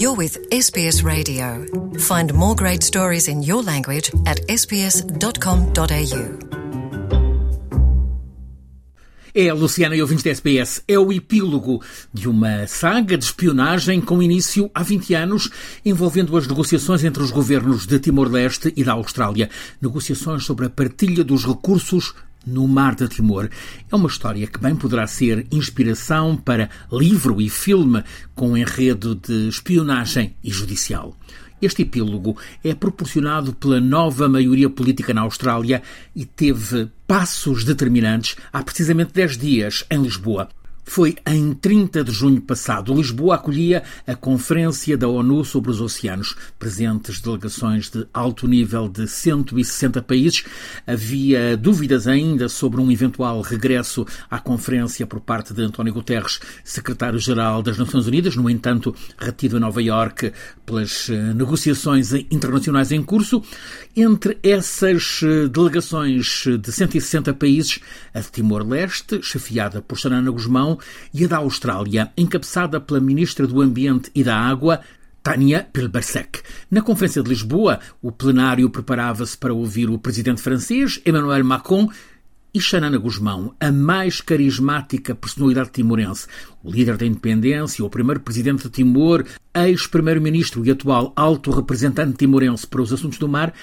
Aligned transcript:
You're 0.00 0.16
with 0.16 0.38
SBS 0.52 1.02
Radio. 1.02 1.66
Find 1.98 2.32
more 2.32 2.54
great 2.54 2.84
stories 2.84 3.26
in 3.26 3.42
your 3.42 3.64
language 3.64 4.12
at 4.26 4.38
sbs.com.au. 4.48 6.38
É, 9.34 9.52
Luciana 9.52 9.96
e 9.96 10.00
ouvintes 10.00 10.22
da 10.22 10.30
SBS, 10.30 10.84
é 10.86 10.96
o 10.96 11.12
epílogo 11.12 11.82
de 12.14 12.28
uma 12.28 12.64
saga 12.68 13.18
de 13.18 13.24
espionagem 13.24 14.00
com 14.00 14.22
início 14.22 14.70
há 14.72 14.84
20 14.84 15.14
anos, 15.14 15.50
envolvendo 15.84 16.36
as 16.36 16.46
negociações 16.46 17.02
entre 17.02 17.20
os 17.20 17.32
governos 17.32 17.84
de 17.84 17.98
Timor-Leste 17.98 18.72
e 18.76 18.84
da 18.84 18.92
Austrália. 18.92 19.50
Negociações 19.82 20.44
sobre 20.44 20.66
a 20.66 20.70
partilha 20.70 21.24
dos 21.24 21.44
recursos 21.44 22.14
no 22.48 22.66
Mar 22.66 22.94
de 22.94 23.06
Timor. 23.08 23.48
É 23.90 23.94
uma 23.94 24.08
história 24.08 24.46
que 24.46 24.58
bem 24.58 24.74
poderá 24.74 25.06
ser 25.06 25.46
inspiração 25.52 26.36
para 26.36 26.70
livro 26.90 27.40
e 27.40 27.48
filme 27.48 28.02
com 28.34 28.56
enredo 28.56 29.14
de 29.14 29.48
espionagem 29.48 30.34
e 30.42 30.50
judicial. 30.50 31.16
Este 31.60 31.82
epílogo 31.82 32.36
é 32.62 32.74
proporcionado 32.74 33.52
pela 33.52 33.80
nova 33.80 34.28
maioria 34.28 34.70
política 34.70 35.12
na 35.12 35.22
Austrália 35.22 35.82
e 36.14 36.24
teve 36.24 36.88
passos 37.06 37.64
determinantes 37.64 38.36
há 38.52 38.62
precisamente 38.62 39.12
10 39.12 39.36
dias 39.36 39.84
em 39.90 40.00
Lisboa. 40.00 40.48
Foi 40.88 41.16
em 41.26 41.52
30 41.52 42.02
de 42.02 42.10
junho 42.10 42.40
passado. 42.40 42.94
Lisboa 42.94 43.34
acolhia 43.34 43.82
a 44.06 44.14
Conferência 44.14 44.96
da 44.96 45.06
ONU 45.06 45.44
sobre 45.44 45.70
os 45.70 45.82
Oceanos. 45.82 46.34
Presentes 46.58 47.20
delegações 47.20 47.90
de 47.90 48.06
alto 48.12 48.48
nível 48.48 48.88
de 48.88 49.06
160 49.06 50.00
países. 50.00 50.44
Havia 50.86 51.58
dúvidas 51.58 52.08
ainda 52.08 52.48
sobre 52.48 52.80
um 52.80 52.90
eventual 52.90 53.42
regresso 53.42 54.06
à 54.30 54.38
conferência 54.38 55.06
por 55.06 55.20
parte 55.20 55.52
de 55.52 55.62
António 55.62 55.92
Guterres, 55.92 56.40
secretário-geral 56.64 57.62
das 57.62 57.76
Nações 57.76 58.06
Unidas. 58.06 58.34
No 58.34 58.48
entanto, 58.48 58.94
retido 59.18 59.58
em 59.58 59.60
Nova 59.60 59.82
Iorque 59.82 60.32
pelas 60.68 61.08
eh, 61.08 61.32
negociações 61.32 62.12
internacionais 62.12 62.92
em 62.92 63.02
curso. 63.02 63.42
Entre 63.96 64.38
essas 64.42 65.20
eh, 65.22 65.48
delegações 65.48 66.44
de 66.60 66.70
160 66.70 67.32
países, 67.32 67.80
a 68.12 68.20
de 68.20 68.30
Timor-Leste, 68.30 69.22
chefiada 69.22 69.80
por 69.80 69.98
Sanana 69.98 70.30
Guzmão, 70.30 70.78
e 71.14 71.24
a 71.24 71.28
da 71.28 71.38
Austrália, 71.38 72.12
encabeçada 72.18 72.78
pela 72.78 73.00
Ministra 73.00 73.46
do 73.46 73.62
Ambiente 73.62 74.10
e 74.14 74.22
da 74.22 74.36
Água, 74.36 74.80
Tânia 75.22 75.66
Pilbersek. 75.72 76.40
Na 76.70 76.82
Conferência 76.82 77.22
de 77.22 77.30
Lisboa, 77.30 77.80
o 78.02 78.12
plenário 78.12 78.68
preparava-se 78.68 79.36
para 79.38 79.54
ouvir 79.54 79.88
o 79.88 79.98
presidente 79.98 80.42
francês, 80.42 81.00
Emmanuel 81.06 81.44
Macron, 81.44 81.88
e 82.58 82.60
Xanana 82.60 82.98
Guzmão, 82.98 83.54
a 83.60 83.70
mais 83.70 84.20
carismática 84.20 85.14
personalidade 85.14 85.70
timorense, 85.70 86.26
o 86.64 86.72
líder 86.72 86.96
da 86.96 87.06
independência, 87.06 87.84
o 87.84 87.88
primeiro 87.88 88.18
presidente 88.18 88.64
de 88.64 88.70
Timor, 88.70 89.24
ex-primeiro-ministro 89.54 90.66
e 90.66 90.70
atual 90.72 91.12
alto 91.14 91.52
representante 91.52 92.18
timorense 92.18 92.66
para 92.66 92.82
os 92.82 92.92
assuntos 92.92 93.16
do 93.16 93.28
mar, 93.28 93.54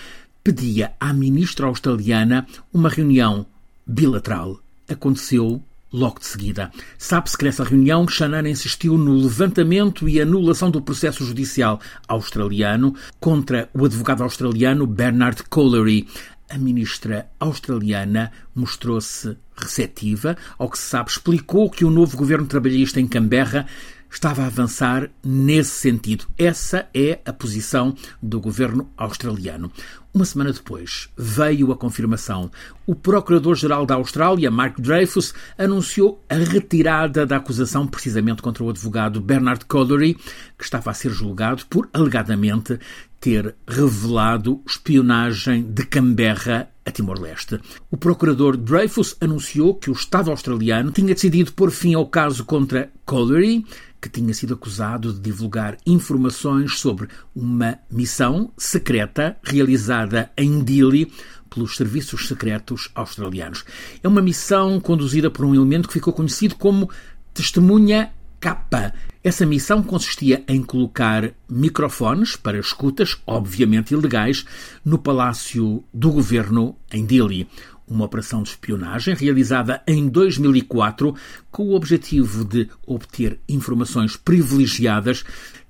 pedia 0.41 0.93
à 0.97 1.11
ministra 1.11 1.67
australiana 1.67 2.47
uma 2.73 2.87
reunião 2.87 3.45
bilateral. 3.85 4.61
Aconteceu 4.87 5.61
logo 5.91 6.19
de 6.19 6.25
seguida. 6.25 6.71
Sabe-se 6.97 7.37
que 7.37 7.45
nessa 7.45 7.63
reunião 7.63 8.07
Xanana 8.07 8.49
insistiu 8.49 8.97
no 8.97 9.13
levantamento 9.13 10.07
e 10.07 10.21
anulação 10.21 10.71
do 10.71 10.81
processo 10.81 11.25
judicial 11.25 11.79
australiano 12.07 12.95
contra 13.19 13.69
o 13.73 13.85
advogado 13.85 14.23
australiano 14.23 14.87
Bernard 14.87 15.43
Collery. 15.49 16.07
A 16.49 16.57
ministra 16.57 17.27
australiana 17.39 18.31
mostrou-se 18.53 19.35
receptiva, 19.57 20.37
ao 20.57 20.69
que 20.69 20.77
se 20.77 20.85
sabe, 20.85 21.09
explicou 21.09 21.69
que 21.69 21.83
o 21.83 21.89
novo 21.89 22.15
governo 22.15 22.45
trabalhista 22.45 22.99
em 22.99 23.07
Canberra 23.07 23.65
estava 24.09 24.43
a 24.43 24.47
avançar 24.47 25.09
nesse 25.23 25.71
sentido. 25.71 26.25
Essa 26.37 26.87
é 26.93 27.19
a 27.25 27.33
posição 27.33 27.95
do 28.21 28.39
governo 28.39 28.89
australiano. 28.97 29.71
Uma 30.13 30.23
semana 30.23 30.53
depois, 30.53 31.09
veio 31.17 31.73
a 31.73 31.75
confirmação. 31.75 32.49
O 32.87 32.95
Procurador-Geral 32.95 33.85
da 33.85 33.95
Austrália, 33.95 34.49
Mark 34.49 34.79
Dreyfus, 34.79 35.33
anunciou 35.57 36.23
a 36.29 36.35
retirada 36.35 37.25
da 37.25 37.35
acusação 37.35 37.85
precisamente 37.85 38.41
contra 38.41 38.63
o 38.63 38.69
advogado 38.69 39.19
Bernard 39.19 39.65
Collery, 39.65 40.13
que 40.57 40.63
estava 40.63 40.89
a 40.89 40.93
ser 40.93 41.09
julgado 41.11 41.65
por, 41.65 41.89
alegadamente, 41.91 42.79
ter 43.19 43.55
revelado 43.67 44.61
espionagem 44.65 45.63
de 45.63 45.85
Canberra 45.85 46.69
a 46.85 46.91
Timor-Leste. 46.91 47.59
O 47.91 47.97
procurador 47.97 48.55
Dreyfus 48.55 49.17
anunciou 49.19 49.73
que 49.73 49.89
o 49.89 49.93
Estado 49.93 50.29
australiano 50.29 50.91
tinha 50.91 51.13
decidido 51.13 51.51
pôr 51.51 51.71
fim 51.71 51.95
ao 51.95 52.07
caso 52.07 52.45
contra 52.45 52.91
Collery, 53.05 53.65
que 54.05 54.21
tinha 54.21 54.35
sido 54.35 54.53
acusado 54.53 55.11
de 55.11 55.19
divulgar 55.19 55.77
informações 55.83 56.77
sobre 56.77 57.07
uma 57.35 57.79
missão 57.89 58.51
secreta 58.55 59.35
realizada 59.43 60.29
em 60.37 60.63
Dili 60.63 61.11
pelos 61.49 61.75
serviços 61.75 62.27
secretos 62.27 62.91
australianos. 62.93 63.65
É 64.03 64.07
uma 64.07 64.21
missão 64.21 64.79
conduzida 64.79 65.31
por 65.31 65.43
um 65.43 65.55
elemento 65.55 65.87
que 65.87 65.95
ficou 65.95 66.13
conhecido 66.13 66.53
como 66.53 66.87
testemunha 67.33 68.11
K. 68.39 68.93
Essa 69.23 69.43
missão 69.43 69.81
consistia 69.81 70.43
em 70.47 70.61
colocar 70.61 71.31
microfones 71.49 72.35
para 72.35 72.59
escutas, 72.59 73.17
obviamente 73.25 73.91
ilegais, 73.91 74.45
no 74.85 74.99
palácio 74.99 75.83
do 75.91 76.11
governo 76.11 76.75
em 76.93 77.03
Dili 77.03 77.47
uma 77.87 78.05
operação 78.05 78.43
de 78.43 78.49
espionagem 78.49 79.15
realizada 79.15 79.81
em 79.87 80.07
2004 80.07 81.15
com 81.51 81.63
o 81.63 81.75
objetivo 81.75 82.43
de 82.43 82.69
obter 82.85 83.39
informações 83.47 84.17
privilegiadas, 84.17 85.23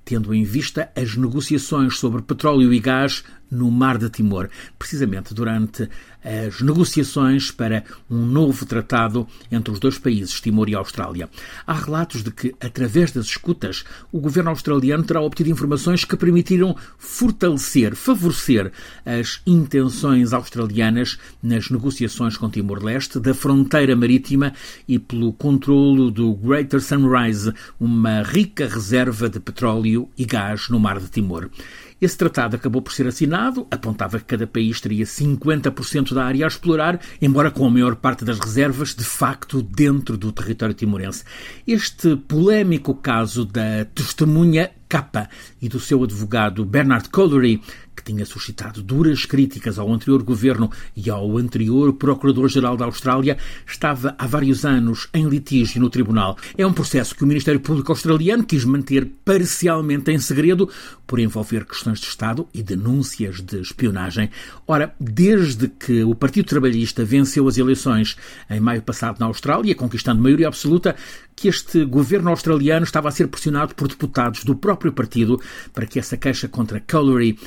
tendo 0.06 0.32
em 0.32 0.44
vista 0.44 0.88
as 0.94 1.16
negociações 1.16 1.98
sobre 1.98 2.22
petróleo 2.22 2.72
e 2.72 2.78
gás 2.78 3.24
no 3.50 3.70
Mar 3.70 3.98
de 3.98 4.08
Timor, 4.10 4.48
precisamente 4.78 5.32
durante 5.34 5.88
as 6.24 6.60
negociações 6.60 7.52
para 7.52 7.84
um 8.10 8.26
novo 8.26 8.66
tratado 8.66 9.28
entre 9.50 9.72
os 9.72 9.78
dois 9.78 9.96
países, 9.96 10.40
Timor 10.40 10.68
e 10.68 10.74
Austrália. 10.74 11.28
Há 11.64 11.72
relatos 11.72 12.24
de 12.24 12.32
que, 12.32 12.52
através 12.60 13.12
das 13.12 13.26
escutas, 13.26 13.84
o 14.10 14.18
governo 14.18 14.50
australiano 14.50 15.04
terá 15.04 15.20
obtido 15.20 15.50
informações 15.50 16.04
que 16.04 16.16
permitiram 16.16 16.76
fortalecer, 16.98 17.94
favorecer 17.94 18.72
as 19.04 19.40
intenções 19.46 20.32
australianas 20.32 21.16
nas 21.40 21.70
negociações 21.70 22.36
com 22.36 22.50
Timor-Leste, 22.50 23.20
da 23.20 23.32
fronteira 23.32 23.94
marítima 23.94 24.52
e 24.88 24.98
pelo 24.98 25.32
controlo 25.32 26.10
do 26.10 26.34
Greater 26.34 26.80
Sunrise, 26.80 27.52
uma 27.78 28.22
rica 28.22 28.66
reserva 28.66 29.28
de 29.28 29.38
petróleo 29.38 29.95
e 30.18 30.24
gás 30.24 30.68
no 30.68 30.78
Mar 30.78 30.98
de 30.98 31.08
Timor. 31.08 31.50
Esse 31.98 32.18
tratado 32.18 32.56
acabou 32.56 32.82
por 32.82 32.92
ser 32.92 33.06
assinado, 33.06 33.66
apontava 33.70 34.18
que 34.18 34.26
cada 34.26 34.46
país 34.46 34.80
teria 34.80 35.06
50% 35.06 36.12
da 36.12 36.26
área 36.26 36.44
a 36.44 36.48
explorar, 36.48 37.00
embora 37.22 37.50
com 37.50 37.66
a 37.66 37.70
maior 37.70 37.96
parte 37.96 38.22
das 38.22 38.38
reservas 38.38 38.94
de 38.94 39.04
facto 39.04 39.62
dentro 39.62 40.18
do 40.18 40.30
território 40.30 40.74
timorense. 40.74 41.24
Este 41.66 42.14
polémico 42.14 42.94
caso 42.94 43.46
da 43.46 43.86
testemunha 43.94 44.70
Capa 44.88 45.28
e 45.60 45.68
do 45.68 45.80
seu 45.80 46.04
advogado 46.04 46.64
Bernard 46.64 47.08
Collery 47.08 47.60
que 47.96 48.02
tinha 48.02 48.26
suscitado 48.26 48.82
duras 48.82 49.24
críticas 49.24 49.78
ao 49.78 49.92
anterior 49.92 50.22
governo 50.22 50.70
e 50.94 51.08
ao 51.08 51.38
anterior 51.38 51.94
Procurador-Geral 51.94 52.76
da 52.76 52.84
Austrália, 52.84 53.38
estava 53.66 54.14
há 54.18 54.26
vários 54.26 54.64
anos 54.64 55.08
em 55.14 55.26
litígio 55.26 55.80
no 55.80 55.88
tribunal. 55.88 56.36
É 56.56 56.66
um 56.66 56.72
processo 56.72 57.14
que 57.14 57.24
o 57.24 57.26
Ministério 57.26 57.60
Público 57.60 57.90
Australiano 57.90 58.44
quis 58.44 58.64
manter 58.64 59.10
parcialmente 59.24 60.10
em 60.10 60.18
segredo 60.18 60.68
por 61.06 61.18
envolver 61.18 61.64
questões 61.64 61.98
de 61.98 62.06
Estado 62.06 62.46
e 62.52 62.62
denúncias 62.62 63.40
de 63.40 63.60
espionagem. 63.60 64.30
Ora, 64.66 64.94
desde 65.00 65.68
que 65.68 66.02
o 66.02 66.14
Partido 66.14 66.46
Trabalhista 66.46 67.04
venceu 67.04 67.48
as 67.48 67.56
eleições 67.56 68.16
em 68.50 68.60
maio 68.60 68.82
passado 68.82 69.18
na 69.18 69.26
Austrália, 69.26 69.74
conquistando 69.74 70.22
maioria 70.22 70.48
absoluta, 70.48 70.96
que 71.36 71.48
este 71.48 71.84
governo 71.84 72.30
australiano 72.30 72.84
estava 72.84 73.08
a 73.08 73.12
ser 73.12 73.28
pressionado 73.28 73.74
por 73.74 73.86
deputados 73.86 74.42
do 74.42 74.56
próprio 74.56 74.90
partido 74.90 75.40
para 75.72 75.86
que 75.86 75.98
essa 75.98 76.16
queixa 76.16 76.48
contra 76.48 76.80
Collery 76.80 77.38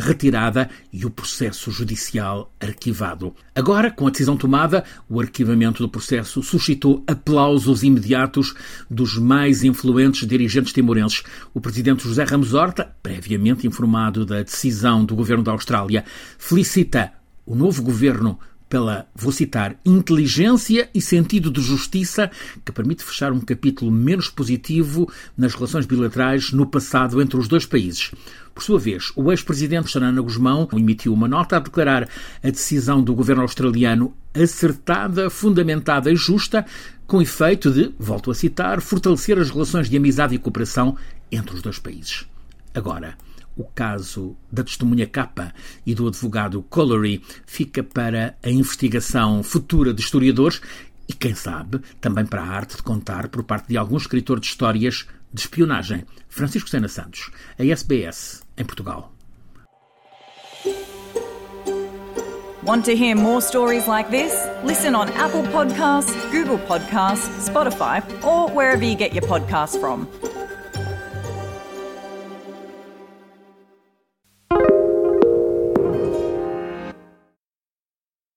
retirada 0.00 0.68
e 0.92 1.04
o 1.04 1.10
processo 1.10 1.70
judicial 1.70 2.52
arquivado. 2.60 3.34
Agora, 3.54 3.90
com 3.90 4.06
a 4.06 4.10
decisão 4.10 4.36
tomada, 4.36 4.84
o 5.08 5.20
arquivamento 5.20 5.82
do 5.82 5.88
processo 5.88 6.42
suscitou 6.42 7.02
aplausos 7.06 7.82
imediatos 7.82 8.54
dos 8.90 9.18
mais 9.18 9.64
influentes 9.64 10.26
dirigentes 10.26 10.72
timorenses. 10.72 11.22
O 11.52 11.60
presidente 11.60 12.04
José 12.04 12.24
Ramos 12.24 12.54
Horta, 12.54 12.94
previamente 13.02 13.66
informado 13.66 14.24
da 14.24 14.42
decisão 14.42 15.04
do 15.04 15.14
governo 15.14 15.42
da 15.42 15.52
Austrália, 15.52 16.04
felicita 16.38 17.12
o 17.46 17.54
novo 17.54 17.82
governo 17.82 18.38
pela, 18.68 19.06
vou 19.14 19.30
citar, 19.30 19.76
inteligência 19.84 20.88
e 20.94 21.00
sentido 21.00 21.50
de 21.50 21.60
justiça 21.60 22.30
que 22.64 22.72
permite 22.72 23.04
fechar 23.04 23.32
um 23.32 23.40
capítulo 23.40 23.90
menos 23.90 24.28
positivo 24.28 25.10
nas 25.36 25.54
relações 25.54 25.86
bilaterais 25.86 26.52
no 26.52 26.66
passado 26.66 27.20
entre 27.22 27.38
os 27.38 27.46
dois 27.46 27.66
países. 27.66 28.10
Por 28.54 28.62
sua 28.62 28.78
vez, 28.78 29.12
o 29.16 29.30
ex-presidente 29.32 29.90
Xanana 29.90 30.22
Guzmão 30.22 30.68
emitiu 30.72 31.12
uma 31.12 31.28
nota 31.28 31.56
a 31.56 31.60
declarar 31.60 32.08
a 32.42 32.50
decisão 32.50 33.02
do 33.02 33.14
governo 33.14 33.42
australiano 33.42 34.14
acertada, 34.32 35.28
fundamentada 35.28 36.10
e 36.10 36.16
justa, 36.16 36.64
com 37.06 37.20
efeito 37.20 37.70
de, 37.70 37.92
volto 37.98 38.30
a 38.30 38.34
citar, 38.34 38.80
fortalecer 38.80 39.38
as 39.38 39.50
relações 39.50 39.90
de 39.90 39.96
amizade 39.96 40.34
e 40.34 40.38
cooperação 40.38 40.96
entre 41.30 41.54
os 41.54 41.62
dois 41.62 41.78
países. 41.78 42.26
Agora, 42.74 43.16
o 43.56 43.64
caso 43.64 44.36
da 44.50 44.64
testemunha 44.64 45.06
Capa 45.06 45.52
e 45.86 45.94
do 45.94 46.08
advogado 46.08 46.62
Collery 46.62 47.22
fica 47.46 47.82
para 47.82 48.36
a 48.42 48.50
investigação 48.50 49.42
futura 49.42 49.92
de 49.92 50.00
historiadores 50.00 50.60
e, 51.08 51.12
quem 51.12 51.34
sabe, 51.34 51.80
também 52.00 52.24
para 52.24 52.42
a 52.42 52.48
arte 52.48 52.76
de 52.76 52.82
contar 52.82 53.28
por 53.28 53.44
parte 53.44 53.68
de 53.68 53.76
algum 53.76 53.96
escritor 53.96 54.40
de 54.40 54.46
histórias 54.46 55.06
de 55.32 55.40
espionagem. 55.40 56.04
Francisco 56.28 56.68
Sena 56.68 56.88
Santos, 56.88 57.30
a 57.58 57.64
SBS, 57.64 58.42
em 58.56 58.64
Portugal. 58.64 59.12
Want 62.64 62.86
to 62.86 62.96
hear 62.96 63.14
more 63.14 63.42
stories 63.42 63.86
like 63.86 64.10
this? 64.10 64.32
Listen 64.64 64.94
on 64.94 65.10
Apple 65.10 65.42
Podcasts, 65.42 66.14
Google 66.32 66.56
Podcasts, 66.56 67.28
Spotify, 67.46 68.02
or 68.24 68.48
wherever 68.48 68.82
you 68.82 68.96
get 68.96 69.12
your 69.12 69.22
podcasts 69.24 69.78
from. 69.78 70.08